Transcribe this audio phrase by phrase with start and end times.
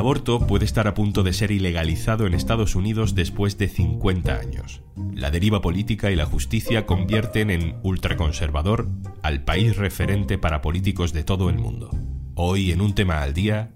[0.00, 4.82] aborto puede estar a punto de ser ilegalizado en Estados Unidos después de 50 años.
[5.12, 8.88] La deriva política y la justicia convierten en ultraconservador
[9.22, 11.90] al país referente para políticos de todo el mundo.
[12.34, 13.72] Hoy en un tema al día,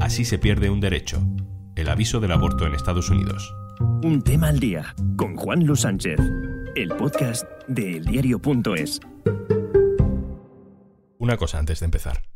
[0.00, 1.22] así se pierde un derecho,
[1.76, 3.54] el aviso del aborto en Estados Unidos.
[4.02, 6.18] Un tema al día con Juan Luis Sánchez,
[6.74, 9.00] el podcast de eldiario.es.
[11.18, 12.35] Una cosa antes de empezar.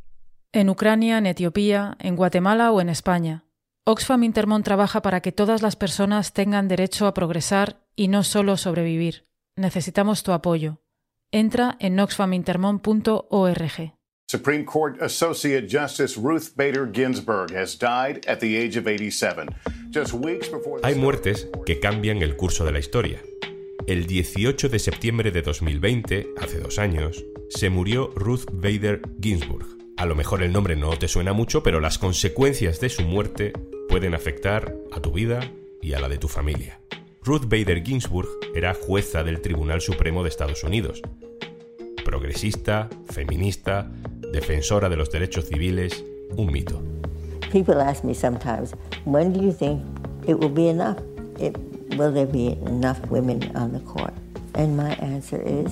[0.53, 3.45] En Ucrania, en Etiopía, en Guatemala o en España.
[3.85, 8.57] Oxfam Intermón trabaja para que todas las personas tengan derecho a progresar y no solo
[8.57, 9.29] sobrevivir.
[9.57, 10.83] Necesitamos tu apoyo.
[11.31, 13.95] Entra en oxfamintermon.org.
[14.29, 19.49] Supreme Court Associate Justice Ruth Bader Ginsburg has died at the age of 87.
[19.91, 23.23] Just weeks before Hay muertes que cambian el curso de la historia.
[23.87, 30.07] El 18 de septiembre de 2020, hace dos años, se murió Ruth Bader Ginsburg a
[30.07, 33.53] lo mejor el nombre no te suena mucho, pero las consecuencias de su muerte
[33.87, 35.41] pueden afectar a tu vida
[35.83, 36.81] y a la de tu familia.
[37.23, 41.03] Ruth Bader Ginsburg era jueza del Tribunal Supremo de Estados Unidos.
[42.03, 43.91] Progresista, feminista,
[44.33, 46.03] defensora de los derechos civiles,
[46.35, 46.81] un mito.
[47.53, 48.75] People ask me sometimes,
[49.05, 49.83] when do you think
[50.27, 50.97] it will be enough?
[51.39, 51.59] It,
[51.99, 54.15] will there be enough women on the court?
[54.55, 55.71] And my answer is,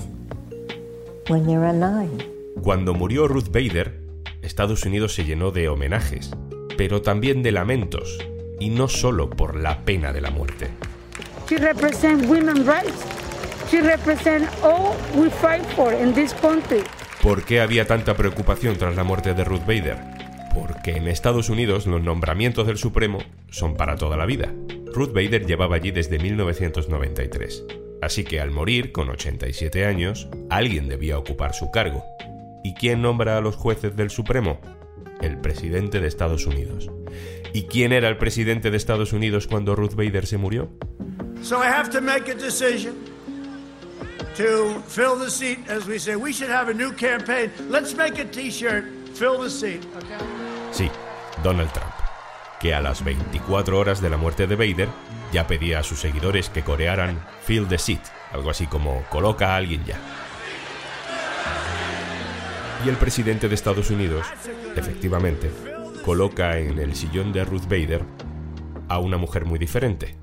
[1.30, 2.22] when there are nine.
[2.62, 3.97] Cuando murió Ruth Bader,
[4.42, 6.30] Estados Unidos se llenó de homenajes,
[6.76, 8.18] pero también de lamentos,
[8.60, 10.68] y no solo por la pena de la muerte.
[11.48, 13.04] She represents women's rights.
[13.70, 16.82] She represents all we fight for in this country.
[17.22, 19.96] ¿Por qué había tanta preocupación tras la muerte de Ruth Bader?
[20.54, 23.18] Porque en Estados Unidos los nombramientos del Supremo
[23.50, 24.52] son para toda la vida.
[24.94, 27.64] Ruth Bader llevaba allí desde 1993.
[28.00, 32.04] Así que al morir, con 87 años, alguien debía ocupar su cargo.
[32.64, 34.60] ¿Y quién nombra a los jueces del Supremo?
[35.20, 36.90] El presidente de Estados Unidos.
[37.52, 40.70] ¿Y quién era el presidente de Estados Unidos cuando Ruth Bader se murió?
[41.42, 42.94] So I have to make a decision
[44.36, 46.16] to fill the seat, as we say.
[46.16, 47.50] We should have a new campaign.
[47.68, 48.84] Let's make a T-shirt.
[49.14, 49.84] Fill the seat.
[49.96, 50.16] Okay?
[50.72, 50.90] Sí,
[51.42, 51.92] Donald Trump,
[52.60, 54.88] que a las 24 horas de la muerte de Bader
[55.32, 58.00] ya pedía a sus seguidores que corearan Fill the seat,
[58.32, 59.98] algo así como coloca a alguien ya.
[62.88, 64.26] El presidente de Estados Unidos,
[64.74, 65.50] efectivamente,
[66.06, 68.02] coloca en el sillón de Ruth Bader
[68.88, 70.16] a una mujer muy diferente,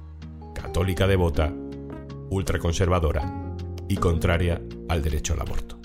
[0.56, 1.54] católica devota,
[2.32, 3.56] ultraconservadora
[3.88, 5.80] y contraria al derecho al aborto.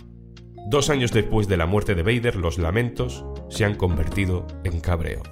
[0.70, 5.22] Dos años después de la muerte de Bader, los lamentos se han convertido en cabreo.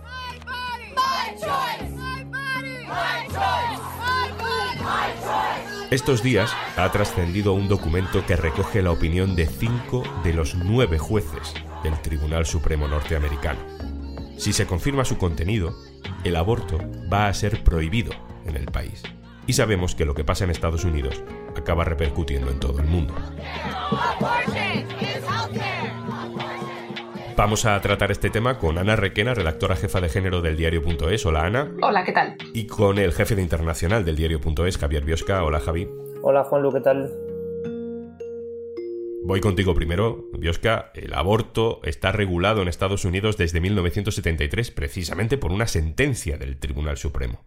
[5.90, 10.98] Estos días ha trascendido un documento que recoge la opinión de cinco de los nueve
[10.98, 13.58] jueces del Tribunal Supremo norteamericano.
[14.36, 15.74] Si se confirma su contenido,
[16.24, 16.78] el aborto
[17.10, 18.12] va a ser prohibido
[18.44, 19.02] en el país.
[19.46, 21.22] Y sabemos que lo que pasa en Estados Unidos
[21.56, 23.14] acaba repercutiendo en todo el mundo.
[27.38, 31.24] Vamos a tratar este tema con Ana Requena, redactora jefa de género del diario.es.
[31.24, 31.72] Hola Ana.
[31.80, 32.36] Hola, ¿qué tal?
[32.52, 35.44] Y con el jefe de internacional del diario.es, Javier Biosca.
[35.44, 35.88] Hola Javi.
[36.20, 37.08] Hola Juanlu, ¿qué tal?
[39.22, 40.90] Voy contigo primero, Biosca.
[40.94, 46.96] El aborto está regulado en Estados Unidos desde 1973 precisamente por una sentencia del Tribunal
[46.96, 47.44] Supremo.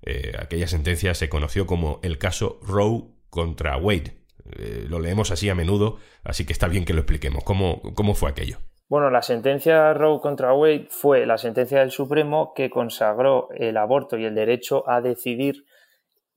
[0.00, 4.16] Eh, aquella sentencia se conoció como el caso Roe contra Wade.
[4.56, 7.44] Eh, lo leemos así a menudo, así que está bien que lo expliquemos.
[7.44, 8.56] ¿Cómo, cómo fue aquello?
[8.88, 14.16] Bueno, la sentencia Roe contra Wade fue la sentencia del Supremo que consagró el aborto
[14.16, 15.66] y el derecho a decidir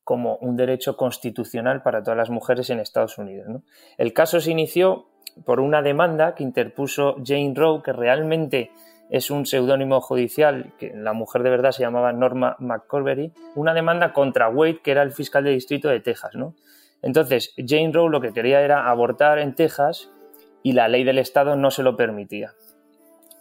[0.04, 3.48] como un derecho constitucional para todas las mujeres en Estados Unidos.
[3.98, 5.08] El caso se inició
[5.46, 8.72] por una demanda que interpuso Jane Roe, que realmente
[9.10, 14.12] es un seudónimo judicial, que la mujer de verdad se llamaba Norma McCorbery, una demanda
[14.12, 16.34] contra Wade, que era el fiscal de distrito de Texas.
[17.02, 20.12] Entonces, Jane Roe lo que quería era abortar en Texas
[20.64, 22.54] y la ley del Estado no se lo permitía.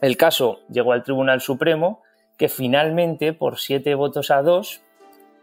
[0.00, 2.02] El caso llegó al Tribunal Supremo,
[2.37, 4.82] que finalmente, por siete votos a dos,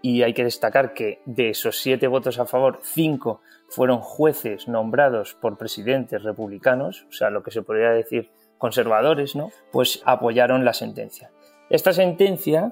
[0.02, 5.36] y hay que destacar que de esos siete votos a favor, cinco fueron jueces nombrados
[5.36, 9.52] por presidentes republicanos, o sea, lo que se podría decir conservadores, ¿no?
[9.72, 11.32] Pues apoyaron la sentencia.
[11.70, 12.72] Esta sentencia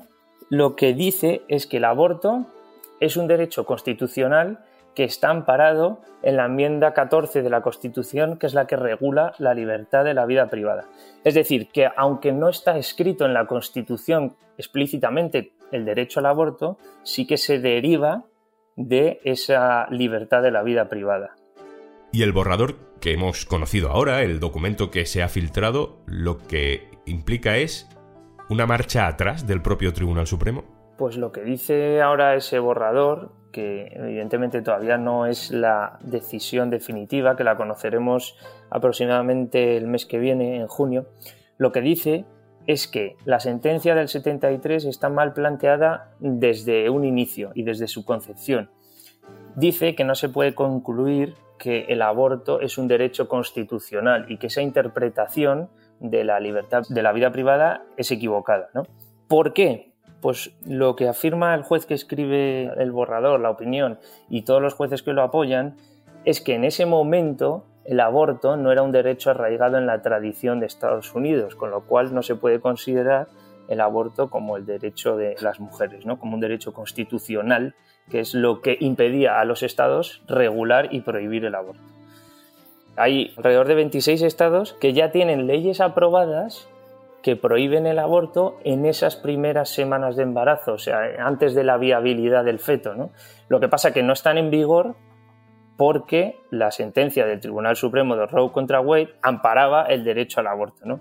[0.49, 2.45] lo que dice es que el aborto
[2.99, 4.63] es un derecho constitucional
[4.95, 9.33] que está amparado en la enmienda 14 de la Constitución, que es la que regula
[9.37, 10.85] la libertad de la vida privada.
[11.23, 16.77] Es decir, que aunque no está escrito en la Constitución explícitamente el derecho al aborto,
[17.03, 18.23] sí que se deriva
[18.75, 21.35] de esa libertad de la vida privada.
[22.11, 26.89] Y el borrador que hemos conocido ahora, el documento que se ha filtrado, lo que
[27.05, 27.89] implica es
[28.49, 30.74] una marcha atrás del propio Tribunal Supremo?
[30.97, 37.35] Pues lo que dice ahora ese borrador, que evidentemente todavía no es la decisión definitiva,
[37.35, 38.37] que la conoceremos
[38.69, 41.07] aproximadamente el mes que viene, en junio,
[41.57, 42.25] lo que dice
[42.67, 48.05] es que la sentencia del 73 está mal planteada desde un inicio y desde su
[48.05, 48.69] concepción.
[49.55, 54.47] Dice que no se puede concluir que el aborto es un derecho constitucional y que
[54.47, 55.69] esa interpretación
[55.99, 58.69] de la libertad de la vida privada es equivocada.
[58.73, 58.83] ¿no?
[59.27, 59.94] ¿Por qué?
[60.21, 64.73] Pues lo que afirma el juez que escribe el borrador, la opinión, y todos los
[64.73, 65.75] jueces que lo apoyan,
[66.23, 70.59] es que en ese momento el aborto no era un derecho arraigado en la tradición
[70.59, 73.27] de Estados Unidos, con lo cual no se puede considerar
[73.67, 76.19] el aborto como el derecho de las mujeres, ¿no?
[76.19, 77.75] como un derecho constitucional,
[78.09, 81.81] que es lo que impedía a los estados regular y prohibir el aborto.
[82.95, 86.67] Hay alrededor de 26 estados que ya tienen leyes aprobadas
[87.25, 91.77] que prohíben el aborto en esas primeras semanas de embarazo, o sea, antes de la
[91.77, 92.93] viabilidad del feto.
[92.93, 93.09] ¿no?
[93.49, 94.95] Lo que pasa es que no están en vigor
[95.75, 100.85] porque la sentencia del Tribunal Supremo de Roe contra Wade amparaba el derecho al aborto.
[100.85, 100.99] ¿no?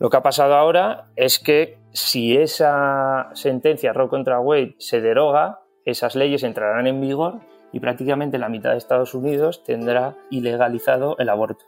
[0.00, 5.60] Lo que ha pasado ahora es que si esa sentencia Roe contra Wade se deroga,
[5.84, 7.38] esas leyes entrarán en vigor
[7.72, 11.64] y prácticamente la mitad de Estados Unidos tendrá ilegalizado el aborto.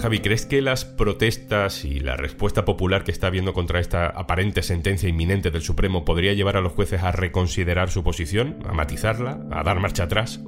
[0.00, 4.62] Javi, ¿crees que las protestas y la respuesta popular que está habiendo contra esta aparente
[4.62, 9.40] sentencia inminente del Supremo podría llevar a los jueces a reconsiderar su posición, a matizarla,
[9.50, 10.40] a dar marcha atrás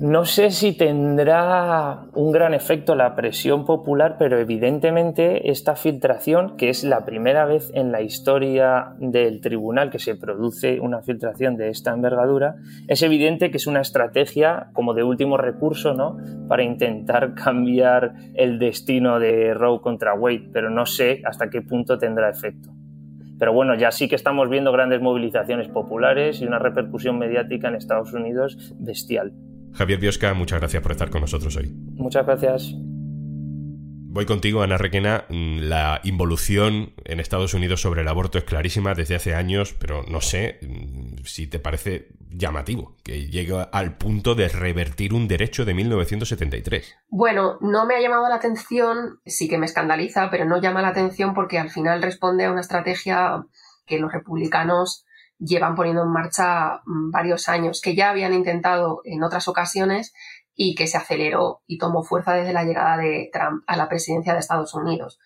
[0.00, 6.68] No sé si tendrá un gran efecto la presión popular, pero evidentemente esta filtración, que
[6.68, 11.70] es la primera vez en la historia del tribunal que se produce una filtración de
[11.70, 12.56] esta envergadura,
[12.88, 16.16] es evidente que es una estrategia como de último recurso, ¿no?
[16.48, 21.98] Para intentar cambiar el destino de Roe contra Wade, pero no sé hasta qué punto
[21.98, 22.70] tendrá efecto.
[23.38, 27.74] Pero bueno, ya sí que estamos viendo grandes movilizaciones populares y una repercusión mediática en
[27.74, 29.32] Estados Unidos bestial.
[29.76, 31.70] Javier Biosca, muchas gracias por estar con nosotros hoy.
[31.94, 32.72] Muchas gracias.
[34.16, 35.26] Voy contigo, Ana Requena.
[35.28, 40.04] Mm, la involución en Estados Unidos sobre el aborto es clarísima desde hace años, pero
[40.04, 45.66] no sé mm, si te parece llamativo que llegue al punto de revertir un derecho
[45.66, 46.96] de 1973.
[47.08, 50.88] Bueno, no me ha llamado la atención, sí que me escandaliza, pero no llama la
[50.88, 53.44] atención porque al final responde a una estrategia
[53.86, 55.05] que los republicanos
[55.38, 60.12] llevan poniendo en marcha mm, varios años, que ya habían intentado en otras ocasiones
[60.54, 64.32] y que se aceleró y tomó fuerza desde la llegada de Trump a la presidencia
[64.32, 65.18] de Estados Unidos.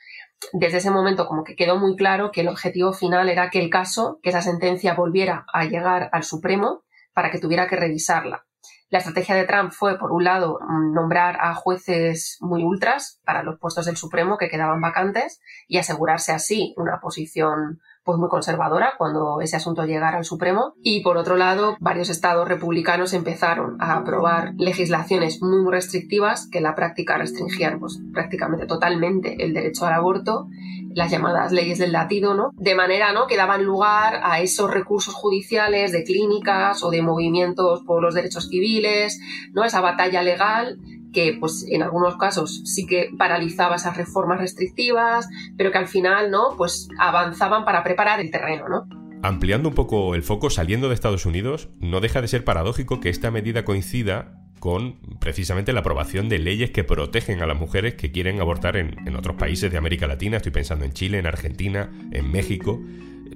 [0.53, 3.71] Desde ese momento como que quedó muy claro que el objetivo final era que el
[3.71, 6.83] caso, que esa sentencia volviera a llegar al Supremo
[7.13, 8.47] para que tuviera que revisarla.
[8.89, 10.59] La estrategia de Trump fue, por un lado,
[10.93, 16.33] nombrar a jueces muy ultras para los puestos del Supremo que quedaban vacantes y asegurarse
[16.33, 21.37] así una posición pues muy conservadora cuando ese asunto llegara al Supremo y por otro
[21.37, 27.79] lado varios estados republicanos empezaron a aprobar legislaciones muy, restrictivas que en la práctica restringían
[27.79, 30.49] pues prácticamente totalmente el derecho al aborto
[30.93, 32.51] las llamadas leyes del latido, ¿no?
[32.57, 33.27] De manera, ¿no?
[33.27, 38.49] que daban lugar a esos recursos judiciales de clínicas o de movimientos por los derechos
[38.49, 39.21] civiles,
[39.53, 39.65] ¿no?
[39.65, 40.79] Esa batalla legal
[41.13, 46.31] que pues en algunos casos sí que paralizaba esas reformas restrictivas, pero que al final,
[46.31, 46.57] ¿no?
[46.57, 48.87] Pues avanzaban para preparar el terreno, ¿no?
[49.23, 53.11] Ampliando un poco el foco, saliendo de Estados Unidos, no deja de ser paradójico que
[53.11, 58.13] esta medida coincida con precisamente la aprobación de leyes que protegen a las mujeres que
[58.13, 60.37] quieren abortar en, en, otros países de América Latina.
[60.37, 62.81] Estoy pensando en Chile, en Argentina, en México.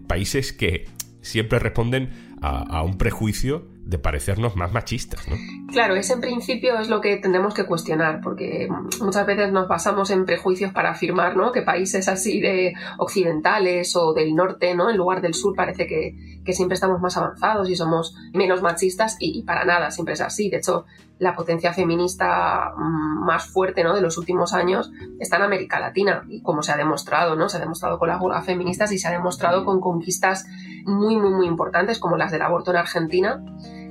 [0.06, 0.86] Países que
[1.22, 2.10] siempre responden
[2.40, 5.36] a, a un prejuicio de parecernos más machistas, ¿no?
[5.70, 8.68] Claro, ese en principio es lo que tendremos que cuestionar, porque
[9.02, 11.52] muchas veces nos basamos en prejuicios para afirmar, ¿no?
[11.52, 14.90] Que países así de occidentales o del norte, ¿no?
[14.90, 16.14] En lugar del sur parece que,
[16.52, 20.50] siempre estamos más avanzados y somos menos machistas y, para nada, siempre es así.
[20.50, 20.84] De hecho,
[21.18, 23.94] la potencia feminista más fuerte, ¿no?
[23.94, 24.90] De los últimos años
[25.20, 27.48] está en América Latina y como se ha demostrado, ¿no?
[27.48, 30.46] Se ha demostrado con las huelgas feministas y se ha demostrado con conquistas
[30.84, 33.42] muy, muy, muy importantes como las del aborto en Argentina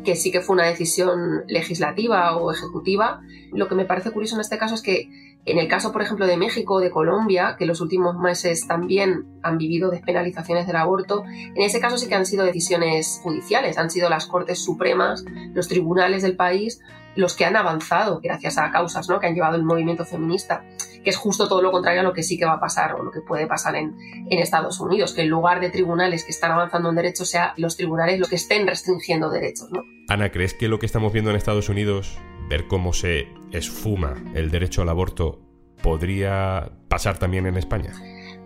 [0.04, 3.22] que sí que fue una decisión legislativa o ejecutiva.
[3.52, 5.10] Lo que me parece curioso en este caso es que
[5.46, 8.66] en el caso, por ejemplo, de México o de Colombia, que en los últimos meses
[8.66, 13.78] también han vivido despenalizaciones del aborto, en ese caso sí que han sido decisiones judiciales,
[13.78, 16.80] han sido las Cortes Supremas, los tribunales del país
[17.16, 19.20] los que han avanzado gracias a causas ¿no?
[19.20, 20.66] que han llevado el movimiento feminista,
[21.04, 23.04] que es justo todo lo contrario a lo que sí que va a pasar o
[23.04, 23.96] lo que puede pasar en,
[24.30, 27.78] en Estados Unidos, que en lugar de tribunales que están avanzando en derechos, sea los
[27.78, 29.70] tribunales los que estén restringiendo derechos.
[29.72, 29.84] ¿no?
[30.08, 32.18] Ana, ¿crees que lo que estamos viendo en Estados Unidos,
[32.50, 35.42] ver cómo se esfuma el derecho al aborto,
[35.82, 37.92] podría pasar también en España?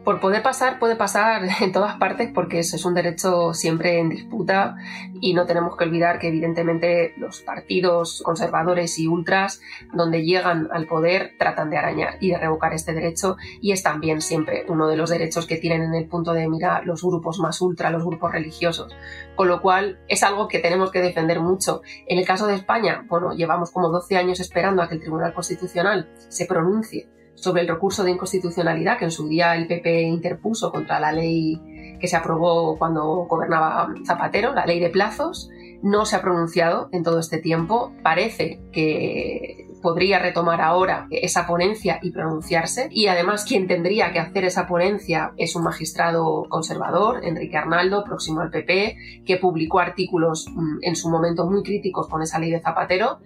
[0.07, 4.07] Por poder pasar, puede pasar en todas partes porque eso es un derecho siempre en
[4.07, 4.77] disputa
[5.19, 9.59] y no tenemos que olvidar que evidentemente los partidos conservadores y ultras
[9.91, 14.21] donde llegan al poder tratan de arañar y de revocar este derecho y es también
[14.21, 17.59] siempre uno de los derechos que tienen en el punto de mira los grupos más
[17.59, 18.95] ultra, los grupos religiosos.
[19.35, 21.81] Con lo cual es algo que tenemos que defender mucho.
[22.07, 25.33] En el caso de España, bueno, llevamos como 12 años esperando a que el Tribunal
[25.33, 30.71] Constitucional se pronuncie sobre el recurso de inconstitucionalidad que en su día el PP interpuso
[30.71, 31.61] contra la ley
[31.99, 35.49] que se aprobó cuando gobernaba Zapatero, la ley de plazos,
[35.83, 37.93] no se ha pronunciado en todo este tiempo.
[38.03, 42.87] Parece que podría retomar ahora esa ponencia y pronunciarse.
[42.91, 48.41] Y además quien tendría que hacer esa ponencia es un magistrado conservador, Enrique Arnaldo, próximo
[48.41, 52.59] al PP, que publicó artículos mm, en su momento muy críticos con esa ley de
[52.59, 53.19] Zapatero.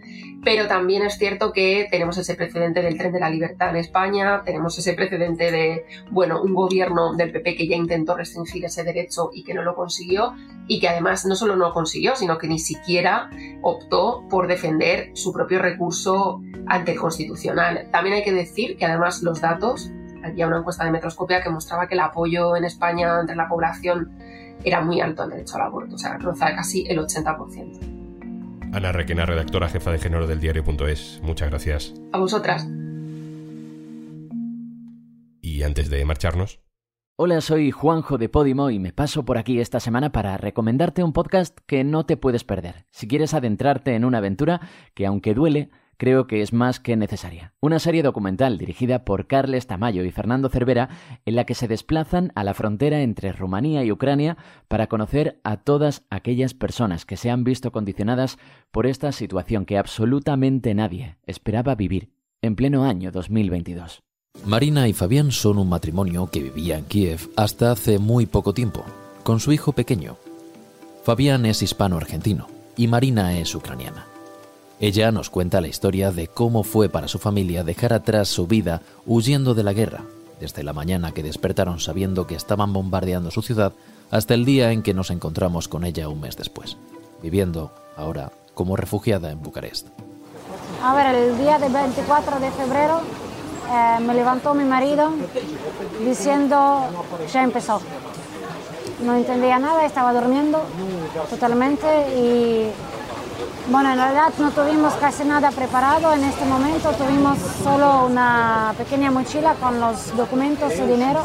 [0.43, 4.41] Pero también es cierto que tenemos ese precedente del tren de la libertad en España,
[4.43, 9.29] tenemos ese precedente de, bueno, un gobierno del PP que ya intentó restringir ese derecho
[9.33, 10.33] y que no lo consiguió
[10.67, 13.29] y que además no solo no lo consiguió, sino que ni siquiera
[13.61, 17.87] optó por defender su propio recurso ante el constitucional.
[17.91, 19.91] También hay que decir que además los datos,
[20.23, 24.11] había una encuesta de Metroscopia que mostraba que el apoyo en España entre la población
[24.63, 28.01] era muy alto al derecho al aborto, o sea, rozaba casi el 80%.
[28.73, 31.93] Ana Requena, redactora jefa de género del diario.es, muchas gracias.
[32.13, 32.67] A vosotras.
[35.41, 36.61] Y antes de marcharnos,
[37.17, 41.13] Hola, soy Juanjo de Podimo y me paso por aquí esta semana para recomendarte un
[41.13, 42.87] podcast que no te puedes perder.
[42.89, 44.59] Si quieres adentrarte en una aventura
[44.95, 45.69] que, aunque duele,
[46.01, 47.53] creo que es más que necesaria.
[47.61, 50.89] Una serie documental dirigida por Carles Tamayo y Fernando Cervera
[51.25, 54.35] en la que se desplazan a la frontera entre Rumanía y Ucrania
[54.67, 58.39] para conocer a todas aquellas personas que se han visto condicionadas
[58.71, 62.09] por esta situación que absolutamente nadie esperaba vivir
[62.41, 64.01] en pleno año 2022.
[64.43, 68.83] Marina y Fabián son un matrimonio que vivía en Kiev hasta hace muy poco tiempo,
[69.21, 70.17] con su hijo pequeño.
[71.03, 74.07] Fabián es hispano-argentino y Marina es ucraniana.
[74.81, 78.81] Ella nos cuenta la historia de cómo fue para su familia dejar atrás su vida
[79.05, 80.05] huyendo de la guerra,
[80.39, 83.73] desde la mañana que despertaron sabiendo que estaban bombardeando su ciudad
[84.09, 86.77] hasta el día en que nos encontramos con ella un mes después,
[87.21, 89.89] viviendo ahora como refugiada en Bucarest.
[90.83, 93.01] A ver, el día del 24 de febrero
[93.71, 95.11] eh, me levantó mi marido
[96.03, 96.87] diciendo,
[97.31, 97.79] ya empezó.
[99.05, 100.63] No entendía nada, estaba durmiendo
[101.29, 101.85] totalmente
[102.17, 102.71] y
[103.71, 109.11] bueno, en realidad no tuvimos casi nada preparado en este momento, tuvimos solo una pequeña
[109.11, 111.21] mochila con los documentos y dinero.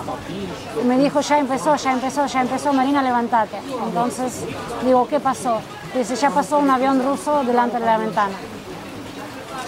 [0.81, 3.59] Y me dijo, ya empezó, ya empezó, ya empezó, Marina, levántate.
[3.85, 4.45] Entonces
[4.85, 5.61] digo, ¿qué pasó?
[5.95, 8.35] Dice, ya pasó un avión ruso delante de la ventana.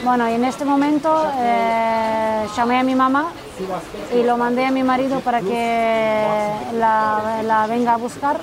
[0.04, 3.32] Bueno, y en este momento eh, llamé a mi mamá
[4.14, 6.24] y lo mandé a mi marido para que
[6.74, 8.38] la, venga a buscar.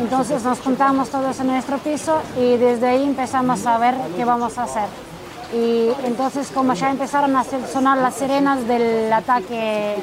[0.00, 4.56] Entonces nos juntamos todos en nuestro piso y desde ahí empezamos a ver qué vamos
[4.58, 4.88] a hacer.
[5.52, 9.98] Y entonces como ya empezaron a sonar las sirenas del ataque eh,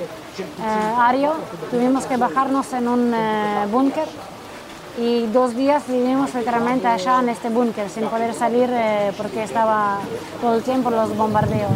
[0.97, 1.35] aéreo,
[1.71, 4.07] tuvimos que bajarnos en un eh, búnker
[4.97, 9.99] y dos días vivimos literalmente allá en este búnker sin poder salir eh, porque estaba
[10.41, 11.71] todo el tiempo los bombardeos.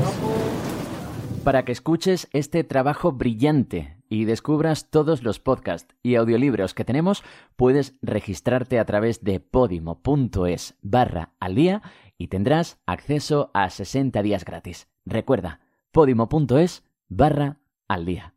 [1.43, 7.23] Para que escuches este trabajo brillante y descubras todos los podcasts y audiolibros que tenemos,
[7.55, 11.81] puedes registrarte a través de podimo.es barra al día
[12.17, 14.87] y tendrás acceso a 60 días gratis.
[15.05, 15.61] Recuerda,
[15.91, 18.33] podimo.es barra al día.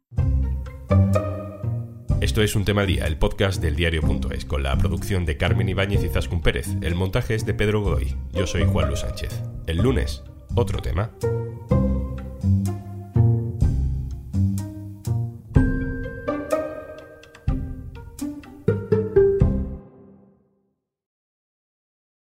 [2.21, 6.05] Esto es Un Tema Día, el podcast del diario.es, con la producción de Carmen Ibáñez
[6.05, 6.69] y Zascun Pérez.
[6.81, 8.15] El montaje es de Pedro Godoy.
[8.33, 9.43] Yo soy Juan Luis Sánchez.
[9.67, 10.23] El lunes,
[10.55, 11.11] otro tema.